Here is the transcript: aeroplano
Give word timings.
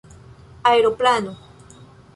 aeroplano 0.69 1.37